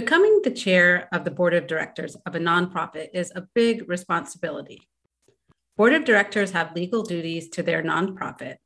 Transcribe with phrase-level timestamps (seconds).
[0.00, 4.80] Becoming the chair of the board of directors of a nonprofit is a big responsibility.
[5.76, 8.56] Board of directors have legal duties to their nonprofit,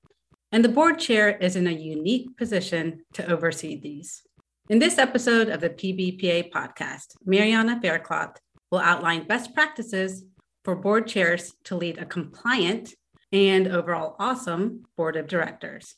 [0.52, 4.22] and the board chair is in a unique position to oversee these.
[4.70, 8.38] In this episode of the PBPA podcast, Mariana Faircloth
[8.70, 10.24] will outline best practices
[10.64, 12.94] for board chairs to lead a compliant
[13.32, 15.96] and overall awesome board of directors.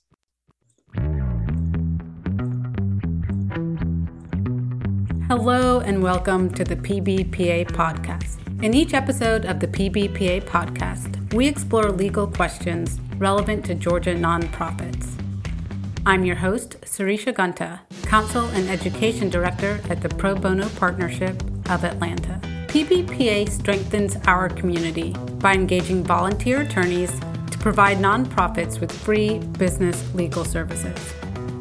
[5.28, 8.38] Hello, and welcome to the PBPA podcast.
[8.62, 15.20] In each episode of the PBPA podcast, we explore legal questions relevant to Georgia nonprofits.
[16.06, 21.82] I'm your host, Sarisha Gunta, Counsel and Education Director at the Pro Bono Partnership of
[21.82, 22.40] Atlanta.
[22.68, 27.10] PBPA strengthens our community by engaging volunteer attorneys
[27.50, 31.14] to provide nonprofits with free business legal services.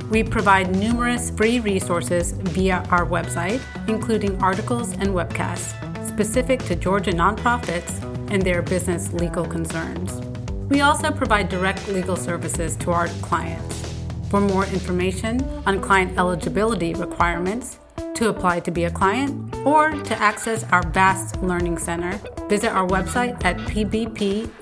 [0.09, 5.73] We provide numerous free resources via our website, including articles and webcasts
[6.07, 10.21] specific to Georgia nonprofits and their business legal concerns.
[10.69, 13.93] We also provide direct legal services to our clients.
[14.29, 17.79] For more information on client eligibility requirements,
[18.15, 22.87] to apply to be a client, or to access our vast learning center, visit our
[22.87, 24.55] website at pbpatl.org.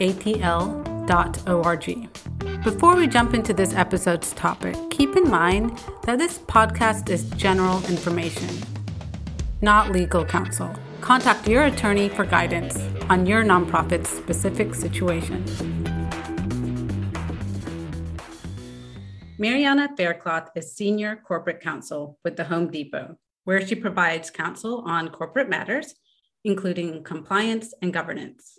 [2.64, 7.80] Before we jump into this episode's topic, keep in mind that this podcast is general
[7.88, 8.47] information,
[9.61, 10.73] not legal counsel.
[11.02, 12.78] Contact your attorney for guidance
[13.09, 15.44] on your nonprofit's specific situation.
[19.38, 25.09] Mariana Faircloth is Senior Corporate Counsel with the Home Depot, where she provides counsel on
[25.09, 25.95] corporate matters,
[26.45, 28.58] including compliance and governance.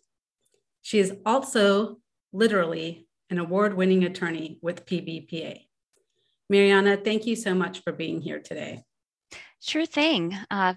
[0.83, 2.01] She is also
[2.35, 5.67] literally an award winning attorney with PBPA.
[6.49, 8.85] Mariana, thank you so much for being here today.
[9.61, 10.37] Sure thing.
[10.53, 10.75] Uh,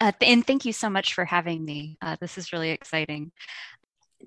[0.00, 1.98] uh, and thank you so much for having me.
[2.00, 3.32] Uh, this is really exciting.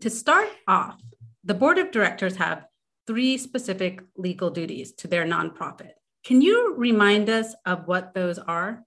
[0.02, 0.99] To start off,
[1.45, 2.65] the board of directors have
[3.08, 5.92] three specific legal duties to their nonprofit.
[6.26, 8.83] Can you remind us of what those are?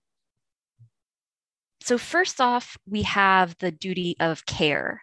[1.81, 5.03] So, first off, we have the duty of care.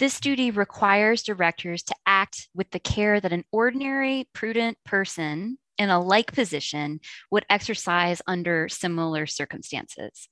[0.00, 5.90] This duty requires directors to act with the care that an ordinary, prudent person in
[5.90, 7.00] a like position
[7.30, 10.26] would exercise under similar circumstances.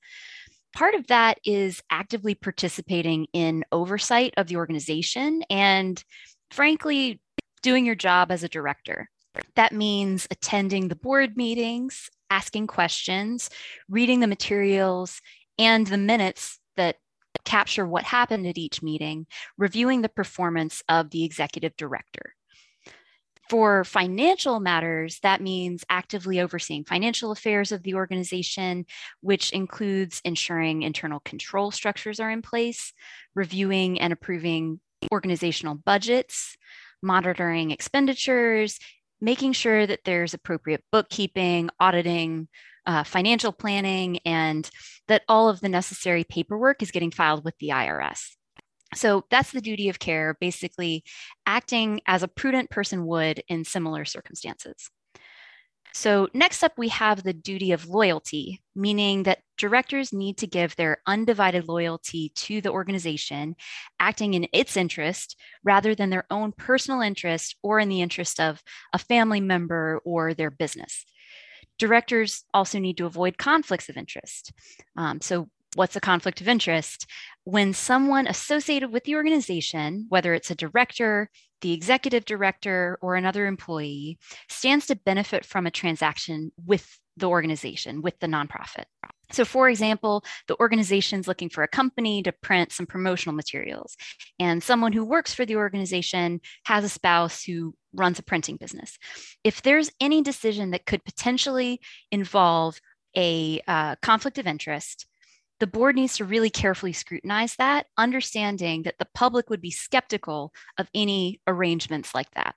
[0.75, 6.03] Part of that is actively participating in oversight of the organization and,
[6.49, 7.21] frankly,
[7.61, 9.07] doing your job as a director.
[9.55, 13.51] That means attending the board meetings, asking questions,
[13.87, 15.21] reading the materials
[15.59, 16.95] and the minutes that
[17.45, 19.27] capture what happened at each meeting,
[19.57, 22.35] reviewing the performance of the executive director.
[23.49, 28.85] For financial matters, that means actively overseeing financial affairs of the organization,
[29.21, 32.93] which includes ensuring internal control structures are in place,
[33.33, 34.79] reviewing and approving
[35.11, 36.57] organizational budgets,
[37.01, 38.77] monitoring expenditures,
[39.19, 42.47] making sure that there's appropriate bookkeeping, auditing,
[42.89, 44.67] uh, financial planning, and
[45.07, 48.31] that all of the necessary paperwork is getting filed with the IRS.
[48.95, 51.03] So that's the duty of care, basically
[51.45, 54.89] acting as a prudent person would in similar circumstances.
[55.93, 60.75] So, next up, we have the duty of loyalty, meaning that directors need to give
[60.75, 63.55] their undivided loyalty to the organization,
[63.99, 68.61] acting in its interest rather than their own personal interest or in the interest of
[68.93, 71.05] a family member or their business.
[71.79, 74.51] Directors also need to avoid conflicts of interest.
[74.95, 77.07] Um, so, what's a conflict of interest?
[77.45, 81.29] When someone associated with the organization, whether it's a director,
[81.61, 84.17] the executive director, or another employee,
[84.49, 88.85] stands to benefit from a transaction with the organization, with the nonprofit.
[89.31, 93.95] So, for example, the organization's looking for a company to print some promotional materials,
[94.39, 98.97] and someone who works for the organization has a spouse who runs a printing business.
[99.43, 101.79] If there's any decision that could potentially
[102.11, 102.79] involve
[103.15, 105.05] a uh, conflict of interest,
[105.59, 110.53] the board needs to really carefully scrutinize that, understanding that the public would be skeptical
[110.77, 112.55] of any arrangements like that.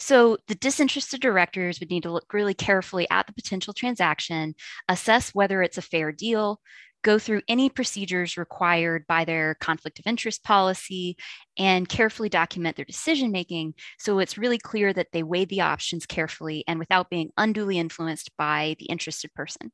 [0.00, 4.54] So the disinterested directors would need to look really carefully at the potential transaction,
[4.88, 6.58] assess whether it's a fair deal,
[7.02, 11.16] go through any procedures required by their conflict of interest policy,
[11.58, 16.06] and carefully document their decision making so it's really clear that they weighed the options
[16.06, 19.70] carefully and without being unduly influenced by the interested person.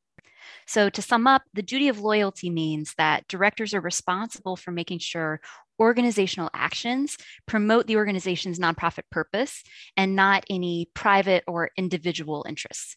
[0.67, 4.99] So, to sum up, the duty of loyalty means that directors are responsible for making
[5.01, 5.41] sure
[5.79, 9.63] organizational actions promote the organization's nonprofit purpose
[9.97, 12.97] and not any private or individual interests.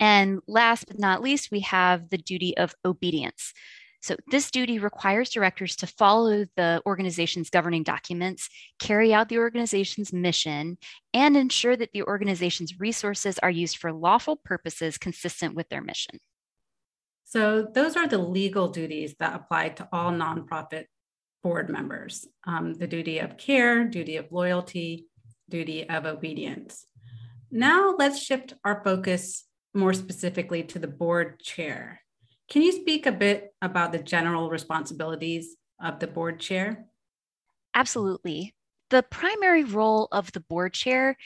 [0.00, 3.52] And last but not least, we have the duty of obedience.
[4.00, 8.48] So, this duty requires directors to follow the organization's governing documents,
[8.78, 10.78] carry out the organization's mission,
[11.12, 16.20] and ensure that the organization's resources are used for lawful purposes consistent with their mission.
[17.24, 20.84] So, those are the legal duties that apply to all nonprofit
[21.42, 25.06] board members um, the duty of care, duty of loyalty,
[25.48, 26.86] duty of obedience.
[27.50, 29.44] Now, let's shift our focus
[29.74, 32.02] more specifically to the board chair.
[32.50, 36.86] Can you speak a bit about the general responsibilities of the board chair?
[37.74, 38.54] Absolutely.
[38.90, 41.16] The primary role of the board chair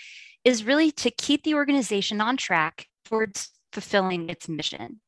[0.45, 5.01] is really to keep the organization on track towards fulfilling its mission.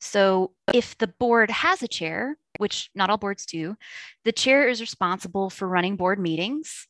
[0.00, 3.76] So, if the board has a chair, which not all boards do,
[4.24, 6.86] the chair is responsible for running board meetings,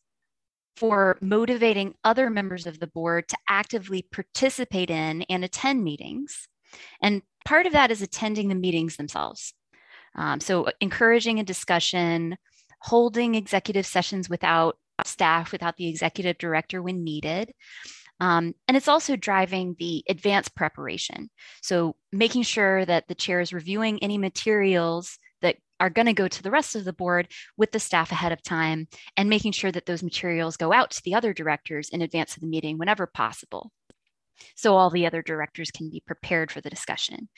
[0.77, 6.47] for motivating other members of the board to actively participate in and attend meetings,
[7.01, 9.55] and part of that is attending the meetings themselves.
[10.15, 12.37] Um, so, encouraging a discussion,
[12.83, 17.53] holding executive sessions without staff, without the executive director when needed.
[18.21, 21.31] Um, and it's also driving the advanced preparation.
[21.63, 25.19] So, making sure that the chair is reviewing any materials
[25.83, 28.43] are going to go to the rest of the board with the staff ahead of
[28.43, 28.87] time
[29.17, 32.41] and making sure that those materials go out to the other directors in advance of
[32.41, 33.71] the meeting whenever possible
[34.55, 37.29] so all the other directors can be prepared for the discussion.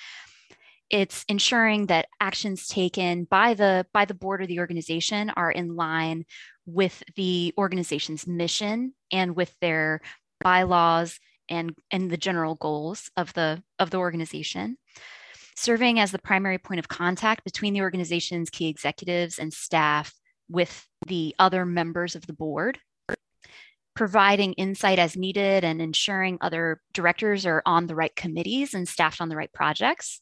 [0.91, 5.75] It's ensuring that actions taken by the by the board or the organization are in
[5.77, 6.25] line
[6.67, 10.01] with the organization's mission and with their
[10.41, 11.19] bylaws
[11.49, 14.77] and and the general goals of the of the organization
[15.55, 20.15] serving as the primary point of contact between the organization's key executives and staff
[20.49, 22.79] with the other members of the board
[23.95, 29.21] providing insight as needed and ensuring other directors are on the right committees and staffed
[29.21, 30.21] on the right projects,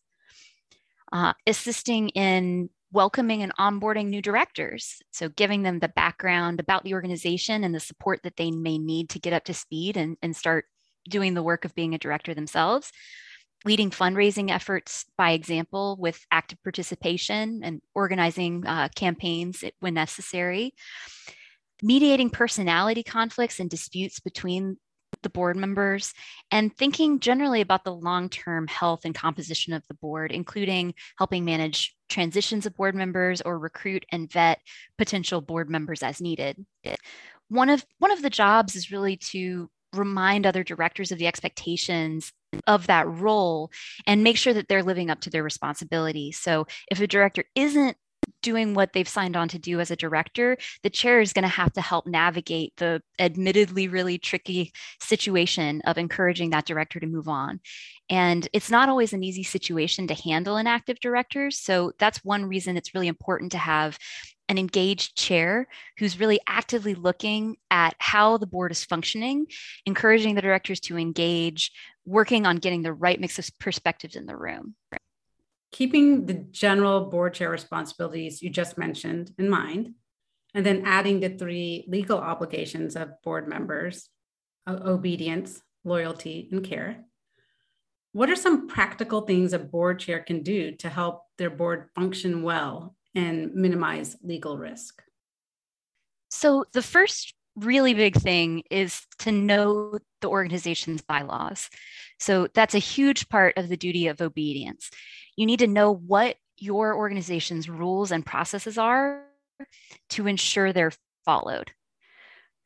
[1.12, 5.00] uh, assisting in welcoming and onboarding new directors.
[5.10, 9.08] So, giving them the background about the organization and the support that they may need
[9.10, 10.66] to get up to speed and, and start
[11.08, 12.92] doing the work of being a director themselves.
[13.64, 20.74] Leading fundraising efforts by example with active participation and organizing uh, campaigns when necessary
[21.82, 24.76] mediating personality conflicts and disputes between
[25.22, 26.14] the board members,
[26.50, 31.44] and thinking generally about the long term health and composition of the board, including helping
[31.44, 34.60] manage transitions of board members or recruit and vet
[34.96, 36.64] potential board members as needed.
[37.48, 42.32] One of, one of the jobs is really to remind other directors of the expectations
[42.66, 43.70] of that role
[44.06, 46.32] and make sure that they're living up to their responsibility.
[46.32, 47.96] So if a director isn't
[48.40, 51.48] doing what they've signed on to do as a director, the chair is going to
[51.48, 57.28] have to help navigate the admittedly really tricky situation of encouraging that director to move
[57.28, 57.60] on.
[58.10, 61.50] And it's not always an easy situation to handle an active director.
[61.50, 63.98] So that's one reason it's really important to have
[64.48, 65.66] an engaged chair
[65.98, 69.46] who's really actively looking at how the board is functioning,
[69.86, 71.72] encouraging the directors to engage,
[72.04, 74.74] working on getting the right mix of perspectives in the room
[75.72, 79.94] keeping the general board chair responsibilities you just mentioned in mind,
[80.54, 84.08] and then adding the three legal obligations of board members
[84.68, 87.04] obedience, loyalty, and care.
[88.12, 92.42] What are some practical things a board chair can do to help their board function
[92.42, 95.02] well and minimize legal risk?
[96.28, 101.68] So, the first really big thing is to know the organization's bylaws.
[102.18, 104.90] So, that's a huge part of the duty of obedience
[105.36, 109.24] you need to know what your organization's rules and processes are
[110.10, 110.92] to ensure they're
[111.24, 111.72] followed.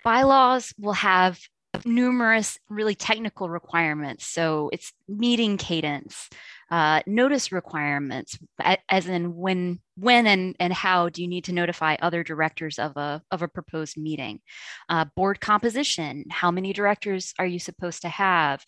[0.05, 1.41] Bylaws will have
[1.85, 4.27] numerous really technical requirements.
[4.27, 6.29] So it's meeting cadence,
[6.71, 8.39] uh, notice requirements,
[8.89, 12.97] as in when, when and, and how do you need to notify other directors of
[12.97, 14.41] a, of a proposed meeting?
[14.89, 18.65] Uh, board composition, how many directors are you supposed to have?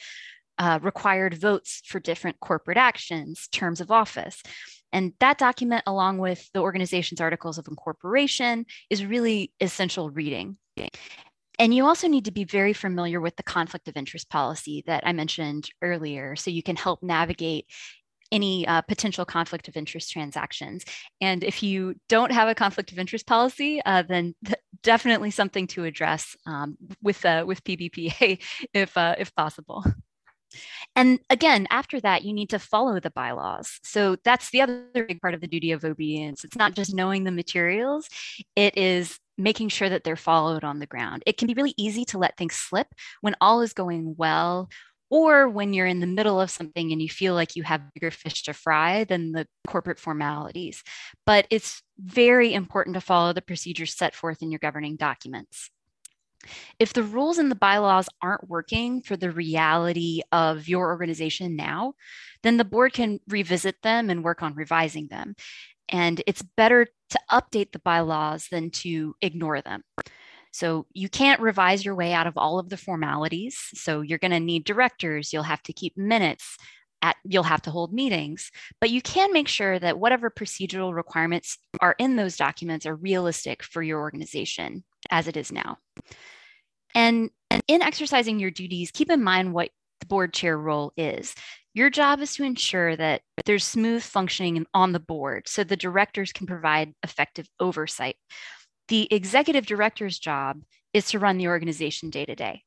[0.59, 4.43] uh, required votes for different corporate actions, terms of office.
[4.93, 10.57] And that document, along with the organization's articles of incorporation, is really essential reading.
[11.59, 15.07] And you also need to be very familiar with the conflict of interest policy that
[15.07, 17.67] I mentioned earlier, so you can help navigate
[18.31, 20.85] any uh, potential conflict of interest transactions.
[21.21, 25.67] And if you don't have a conflict of interest policy, uh, then th- definitely something
[25.69, 28.43] to address um, with uh, with PBPA
[28.75, 29.85] if uh, if possible.
[30.97, 33.79] And again, after that, you need to follow the bylaws.
[33.83, 36.45] So that's the other big part of the duty of obedience.
[36.45, 38.09] It's not just knowing the materials,
[38.57, 41.23] it is making sure that they're followed on the ground.
[41.25, 42.89] It can be really easy to let things slip
[43.21, 44.69] when all is going well
[45.11, 48.11] or when you're in the middle of something and you feel like you have bigger
[48.11, 50.83] fish to fry than the corporate formalities.
[51.25, 55.71] But it's very important to follow the procedures set forth in your governing documents.
[56.79, 61.95] If the rules and the bylaws aren't working for the reality of your organization now,
[62.43, 65.35] then the board can revisit them and work on revising them.
[65.89, 69.83] And it's better to update the bylaws than to ignore them.
[70.53, 73.59] So you can't revise your way out of all of the formalities.
[73.75, 76.57] So you're going to need directors, you'll have to keep minutes.
[77.01, 81.57] At, you'll have to hold meetings, but you can make sure that whatever procedural requirements
[81.81, 85.79] are in those documents are realistic for your organization as it is now.
[86.97, 91.37] And, and in exercising your duties, keep in mind what the board chair role is.
[91.79, 96.33] Your job is to ensure that there's smooth functioning on the board so the directors
[96.33, 98.17] can provide effective oversight.
[98.89, 102.65] The executive director's job is to run the organization day to day.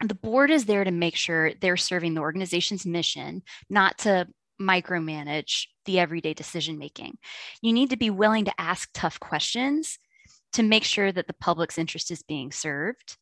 [0.00, 4.28] The board is there to make sure they're serving the organization's mission, not to
[4.62, 7.18] micromanage the everyday decision making.
[7.62, 9.98] You need to be willing to ask tough questions
[10.52, 13.16] to make sure that the public's interest is being served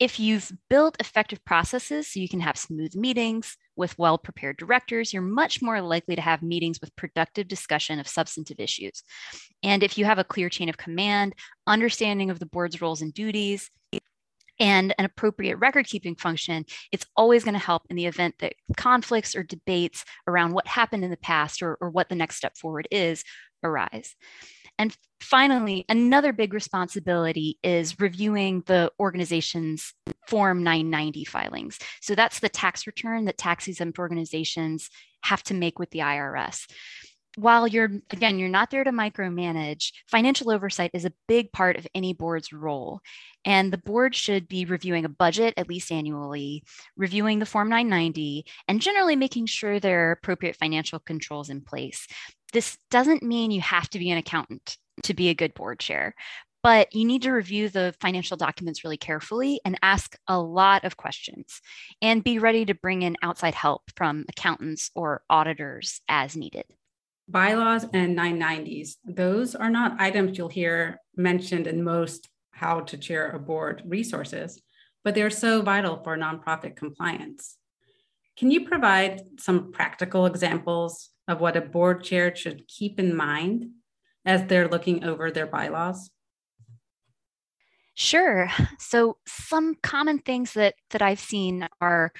[0.00, 5.12] if you've built effective processes so you can have smooth meetings with well prepared directors,
[5.12, 9.04] you're much more likely to have meetings with productive discussion of substantive issues.
[9.62, 11.34] And if you have a clear chain of command,
[11.66, 13.70] understanding of the board's roles and duties,
[14.58, 18.54] and an appropriate record keeping function, it's always going to help in the event that
[18.76, 22.56] conflicts or debates around what happened in the past or, or what the next step
[22.58, 23.24] forward is
[23.62, 24.14] arise.
[24.80, 29.92] And finally, another big responsibility is reviewing the organization's
[30.26, 31.78] Form 990 filings.
[32.00, 34.88] So that's the tax return that tax exempt organizations
[35.22, 36.66] have to make with the IRS.
[37.36, 41.86] While you're, again, you're not there to micromanage, financial oversight is a big part of
[41.94, 43.00] any board's role.
[43.44, 46.64] And the board should be reviewing a budget at least annually,
[46.96, 52.06] reviewing the Form 990, and generally making sure there are appropriate financial controls in place.
[52.52, 56.14] This doesn't mean you have to be an accountant to be a good board chair,
[56.62, 60.96] but you need to review the financial documents really carefully and ask a lot of
[60.96, 61.60] questions
[62.02, 66.64] and be ready to bring in outside help from accountants or auditors as needed.
[67.28, 73.30] Bylaws and 990s, those are not items you'll hear mentioned in most how to chair
[73.30, 74.60] a board resources,
[75.04, 77.56] but they're so vital for nonprofit compliance.
[78.36, 83.70] Can you provide some practical examples of what a board chair should keep in mind
[84.24, 86.10] as they're looking over their bylaws?
[87.94, 88.50] Sure.
[88.78, 92.12] So some common things that that I've seen are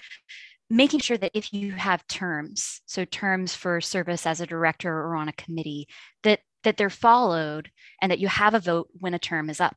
[0.69, 5.17] making sure that if you have terms, so terms for service as a director or
[5.17, 5.88] on a committee,
[6.23, 7.71] that that they're followed
[8.02, 9.76] and that you have a vote when a term is up.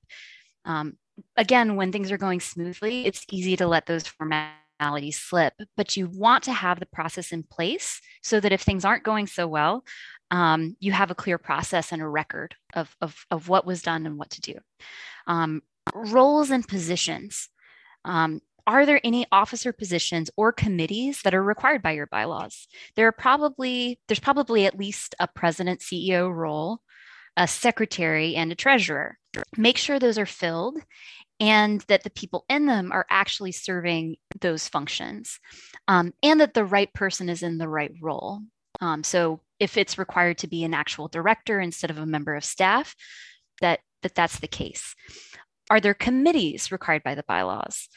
[0.65, 0.97] Um,
[1.37, 4.62] again, when things are going smoothly, it's easy to let those formalities
[5.11, 9.03] slip, but you want to have the process in place so that if things aren't
[9.03, 9.83] going so well,
[10.31, 14.05] um, you have a clear process and a record of, of, of what was done
[14.05, 14.55] and what to do.
[15.27, 15.61] Um,
[15.93, 17.49] roles and positions.
[18.05, 22.67] Um, are there any officer positions or committees that are required by your bylaws?
[22.95, 26.79] There are probably there's probably at least a president CEO role,
[27.35, 29.17] a secretary, and a treasurer.
[29.57, 30.77] Make sure those are filled
[31.39, 35.39] and that the people in them are actually serving those functions
[35.87, 38.41] um, and that the right person is in the right role.
[38.81, 42.43] Um, so if it's required to be an actual director instead of a member of
[42.43, 42.95] staff,
[43.61, 44.95] that, that that's the case.
[45.69, 47.87] Are there committees required by the bylaws?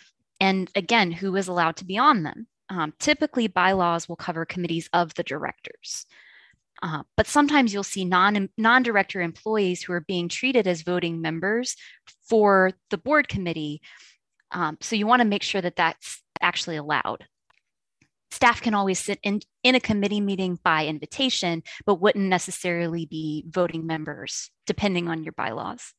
[0.40, 2.46] And again, who is allowed to be on them?
[2.68, 6.06] Um, typically, bylaws will cover committees of the directors.
[6.82, 11.74] Uh, but sometimes you'll see non, non-director employees who are being treated as voting members
[12.28, 13.80] for the board committee.
[14.50, 17.26] Um, so you want to make sure that that's actually allowed
[18.36, 23.44] staff can always sit in, in a committee meeting by invitation, but wouldn't necessarily be
[23.48, 25.92] voting members, depending on your bylaws.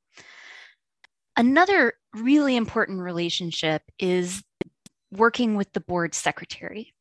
[1.35, 4.43] Another really important relationship is
[5.11, 6.93] working with the board secretary.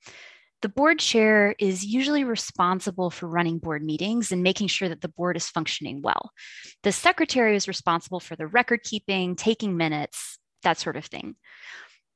[0.66, 5.06] The board chair is usually responsible for running board meetings and making sure that the
[5.06, 6.32] board is functioning well.
[6.82, 11.36] The secretary is responsible for the record keeping, taking minutes, that sort of thing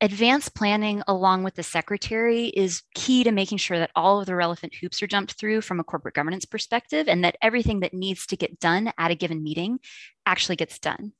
[0.00, 4.34] advanced planning along with the secretary is key to making sure that all of the
[4.34, 8.26] relevant hoops are jumped through from a corporate governance perspective and that everything that needs
[8.26, 9.78] to get done at a given meeting
[10.26, 11.12] actually gets done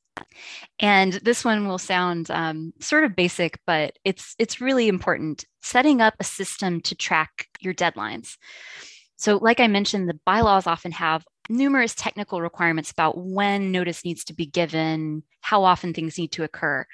[0.79, 5.45] and this one will sound um, sort of basic but it's it's really important.
[5.63, 8.37] Setting up a system to track your deadlines.
[9.17, 14.25] So like i mentioned the bylaws often have numerous technical requirements about when notice needs
[14.25, 16.87] to be given how often things need to occur.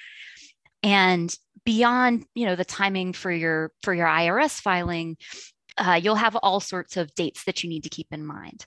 [0.83, 5.17] And beyond you know the timing for your for your irs filing
[5.77, 8.65] uh, you'll have all sorts of dates that you need to keep in mind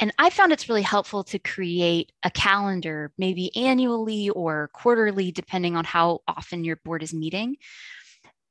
[0.00, 5.76] and i found it's really helpful to create a calendar maybe annually or quarterly depending
[5.76, 7.56] on how often your board is meeting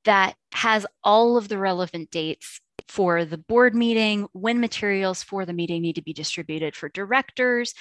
[0.05, 5.53] that has all of the relevant dates for the board meeting, when materials for the
[5.53, 7.73] meeting need to be distributed for directors,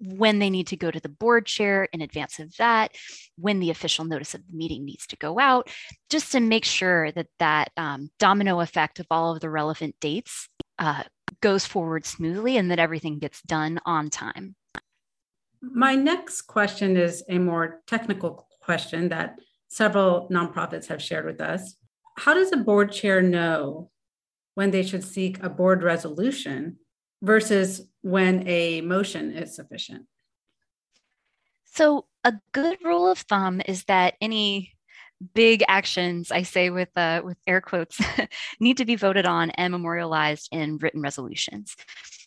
[0.00, 2.92] when they need to go to the board chair in advance of that,
[3.36, 5.70] when the official notice of the meeting needs to go out,
[6.10, 10.48] just to make sure that that um, domino effect of all of the relevant dates
[10.78, 11.02] uh,
[11.40, 14.56] goes forward smoothly and that everything gets done on time.
[15.60, 21.76] My next question is a more technical question that several nonprofits have shared with us.
[22.16, 23.90] How does a board chair know
[24.54, 26.78] when they should seek a board resolution
[27.22, 30.06] versus when a motion is sufficient?
[31.64, 34.74] So, a good rule of thumb is that any
[35.34, 38.00] big actions, I say with uh, with air quotes,
[38.60, 41.76] need to be voted on and memorialized in written resolutions.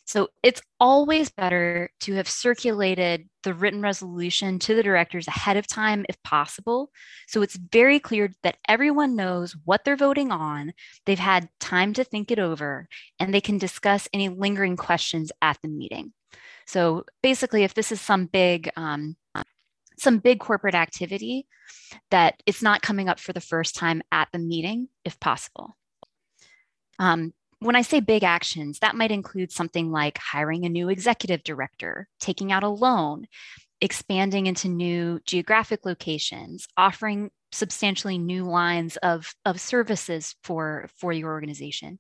[0.06, 5.68] So it's always better to have circulated the written resolution to the directors ahead of
[5.68, 6.92] time if possible.
[7.28, 10.74] So it's very clear that everyone knows what they're voting on,
[11.06, 15.58] they've had time to think it over, and they can discuss any lingering questions at
[15.64, 16.12] the meeting.
[16.68, 19.16] So basically, if this is some big, um,
[20.02, 21.46] some big corporate activity,
[22.10, 25.78] that it's not coming up for the first time at the meeting, if possible.
[26.98, 31.44] Um, when I say big actions, that might include something like hiring a new executive
[31.44, 33.28] director, taking out a loan,
[33.80, 41.30] expanding into new geographic locations, offering substantially new lines of, of services for, for your
[41.30, 42.00] organization.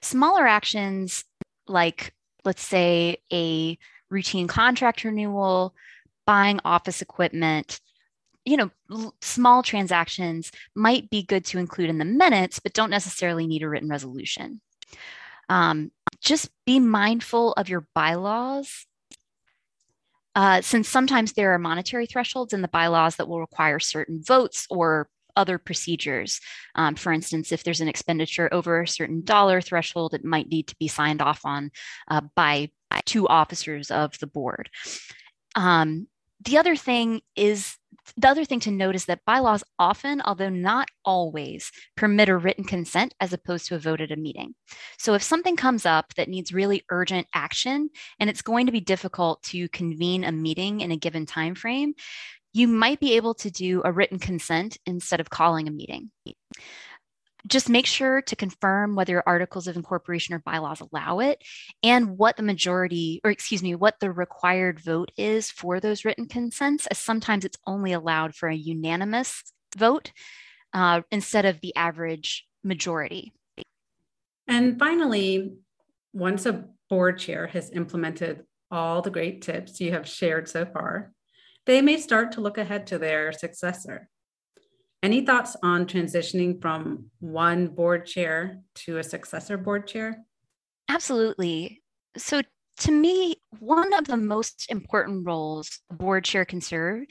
[0.00, 1.24] Smaller actions
[1.66, 3.76] like, let's say, a
[4.10, 5.74] routine contract renewal,
[6.26, 7.80] buying office equipment,
[8.44, 8.70] you know,
[9.20, 13.68] small transactions might be good to include in the minutes, but don't necessarily need a
[13.68, 14.60] written resolution.
[15.48, 15.90] Um,
[16.20, 18.86] just be mindful of your bylaws.
[20.34, 24.66] Uh, since sometimes there are monetary thresholds in the bylaws that will require certain votes
[24.68, 26.40] or other procedures.
[26.74, 30.68] Um, for instance, if there's an expenditure over a certain dollar threshold, it might need
[30.68, 31.70] to be signed off on
[32.08, 32.70] uh, by
[33.04, 34.70] two officers of the board.
[35.56, 36.08] Um,
[36.44, 37.76] the other thing is
[38.16, 42.64] the other thing to note is that bylaws often, although not always, permit a written
[42.64, 44.54] consent as opposed to a vote at a meeting.
[44.98, 47.88] So if something comes up that needs really urgent action
[48.20, 51.94] and it's going to be difficult to convene a meeting in a given time frame,
[52.52, 56.10] you might be able to do a written consent instead of calling a meeting
[57.46, 61.42] just make sure to confirm whether articles of incorporation or bylaws allow it
[61.82, 66.26] and what the majority, or excuse me, what the required vote is for those written
[66.26, 69.42] consents, as sometimes it's only allowed for a unanimous
[69.76, 70.12] vote
[70.72, 73.32] uh, instead of the average majority.
[74.46, 75.54] And finally,
[76.12, 81.12] once a board chair has implemented all the great tips you have shared so far,
[81.66, 84.08] they may start to look ahead to their successor.
[85.04, 90.24] Any thoughts on transitioning from one board chair to a successor board chair?
[90.88, 91.82] Absolutely.
[92.16, 92.40] So,
[92.78, 97.02] to me, one of the most important roles a board chair can serve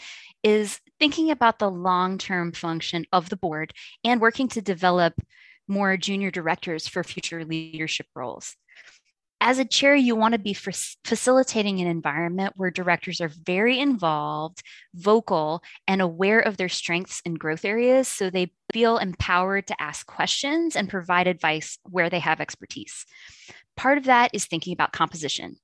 [0.42, 5.14] is thinking about the long term function of the board and working to develop
[5.68, 8.56] more junior directors for future leadership roles
[9.46, 14.64] as a chair, you want to be facilitating an environment where directors are very involved,
[14.96, 20.08] vocal, and aware of their strengths and growth areas so they feel empowered to ask
[20.08, 23.06] questions and provide advice where they have expertise.
[23.76, 25.58] Part of that is thinking about composition.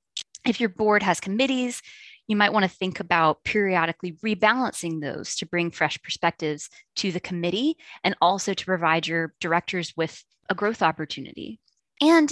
[0.46, 1.80] If your board has committees,
[2.28, 7.18] you might want to think about periodically rebalancing those to bring fresh perspectives to the
[7.18, 11.60] committee and also to provide your directors with a growth opportunity.
[12.02, 12.30] And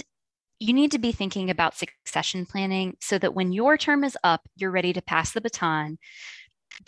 [0.61, 4.43] you need to be thinking about succession planning so that when your term is up,
[4.57, 5.99] you're ready to pass the baton.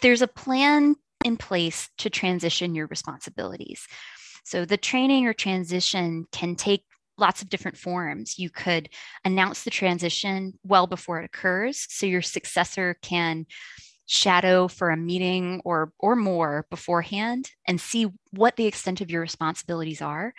[0.00, 3.86] There's a plan in place to transition your responsibilities.
[4.44, 6.84] So the training or transition can take
[7.18, 8.38] lots of different forms.
[8.38, 8.88] You could
[9.24, 13.46] announce the transition well before it occurs so your successor can
[14.06, 19.20] shadow for a meeting or or more beforehand and see what the extent of your
[19.20, 20.34] responsibilities are.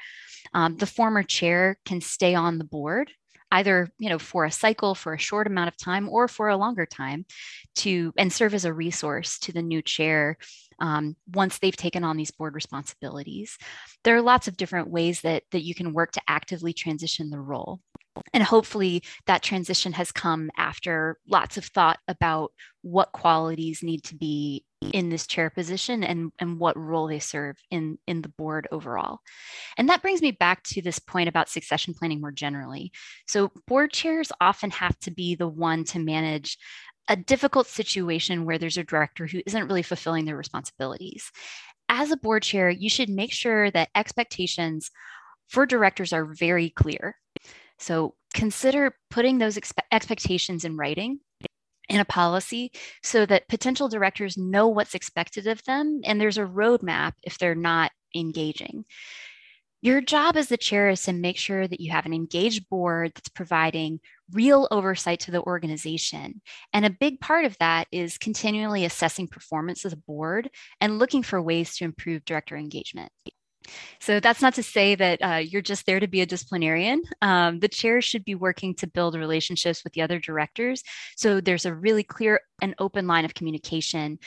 [0.54, 3.12] Um, the former chair can stay on the board
[3.52, 6.58] either you know for a cycle for a short amount of time or for a
[6.58, 7.26] longer time
[7.76, 10.38] to and serve as a resource to the new chair
[10.80, 13.58] um, once they've taken on these board responsibilities.
[14.04, 17.40] There are lots of different ways that that you can work to actively transition the
[17.40, 17.80] role
[18.34, 24.15] And hopefully, that transition has come after lots of thought about what qualities need to
[24.15, 28.67] be in this chair position and, and what role they serve in, in the board
[28.71, 29.19] overall.
[29.77, 32.91] And that brings me back to this point about succession planning more generally.
[33.27, 36.57] So, board chairs often have to be the one to manage
[37.07, 41.31] a difficult situation where there's a director who isn't really fulfilling their responsibilities.
[41.89, 44.91] As a board chair, you should make sure that expectations
[45.49, 47.17] for directors are very clear.
[47.82, 51.20] So consider putting those expe- expectations in writing
[51.89, 52.72] in a policy
[53.04, 57.56] so that potential directors know what's expected of them and there's a roadmap if they're
[57.56, 58.86] not engaging.
[59.82, 63.13] Your job as the chair is to make sure that you have an engaged board
[63.15, 64.00] that's providing
[64.32, 66.41] real oversight to the organization.
[66.72, 71.24] And a big part of that is continually assessing performance of the board and looking
[71.24, 73.12] for ways to improve director engagement.
[74.00, 77.02] So that's not to say that uh, you're just there to be a disciplinarian.
[77.21, 80.84] Um, the chair should be working to build relationships with the other directors.
[81.15, 84.19] So there's a really clear and open line of communication,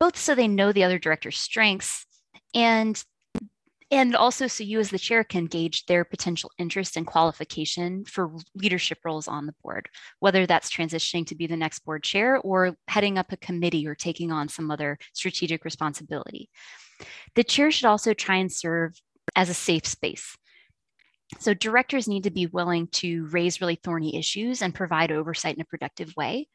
[0.00, 2.06] both so they know the other director's strengths
[2.54, 3.02] and
[3.92, 8.32] and also so you as the chair can gauge their potential interest and qualification for
[8.54, 12.74] leadership roles on the board whether that's transitioning to be the next board chair or
[12.88, 16.48] heading up a committee or taking on some other strategic responsibility
[17.36, 18.98] the chair should also try and serve
[19.36, 20.36] as a safe space
[21.38, 25.62] so directors need to be willing to raise really thorny issues and provide oversight in
[25.62, 26.48] a productive way.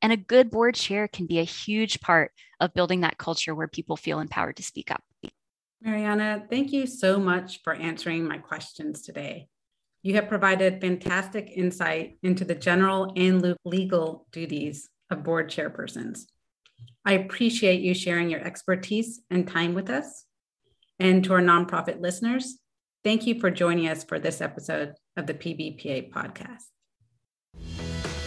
[0.00, 3.68] And a good board chair can be a huge part of building that culture where
[3.68, 5.02] people feel empowered to speak up.
[5.82, 9.48] Mariana, thank you so much for answering my questions today.
[10.02, 16.26] You have provided fantastic insight into the general and legal duties of board chairpersons.
[17.04, 20.24] I appreciate you sharing your expertise and time with us.
[20.98, 22.58] And to our nonprofit listeners,
[23.04, 26.64] thank you for joining us for this episode of the PBPA podcast.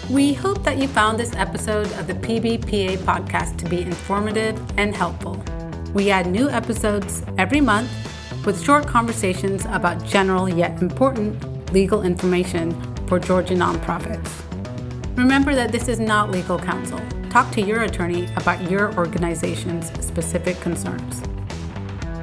[0.09, 4.95] We hope that you found this episode of the PBPA podcast to be informative and
[4.95, 5.43] helpful.
[5.93, 7.89] We add new episodes every month
[8.45, 12.71] with short conversations about general yet important legal information
[13.07, 14.29] for Georgia nonprofits.
[15.17, 17.01] Remember that this is not legal counsel.
[17.29, 21.21] Talk to your attorney about your organization's specific concerns.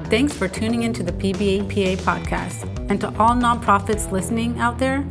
[0.09, 5.05] Thanks for tuning into the PBPA podcast, and to all nonprofits listening out there,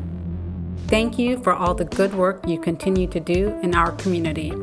[0.88, 4.54] thank you for all the good work you continue to do in our community.